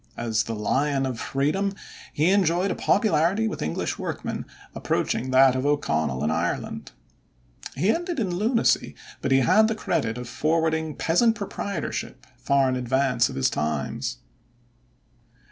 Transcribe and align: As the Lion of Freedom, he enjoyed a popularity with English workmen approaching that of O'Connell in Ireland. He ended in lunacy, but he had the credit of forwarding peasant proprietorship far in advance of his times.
As 0.17 0.45
the 0.45 0.55
Lion 0.55 1.05
of 1.05 1.19
Freedom, 1.19 1.75
he 2.11 2.31
enjoyed 2.31 2.71
a 2.71 2.75
popularity 2.75 3.47
with 3.47 3.61
English 3.61 3.99
workmen 3.99 4.45
approaching 4.73 5.29
that 5.29 5.55
of 5.55 5.63
O'Connell 5.63 6.23
in 6.23 6.31
Ireland. 6.31 6.91
He 7.75 7.91
ended 7.91 8.19
in 8.19 8.35
lunacy, 8.35 8.95
but 9.21 9.31
he 9.31 9.41
had 9.41 9.67
the 9.67 9.75
credit 9.75 10.17
of 10.17 10.27
forwarding 10.27 10.95
peasant 10.95 11.35
proprietorship 11.35 12.25
far 12.35 12.67
in 12.67 12.77
advance 12.77 13.29
of 13.29 13.35
his 13.35 13.51
times. 13.51 14.17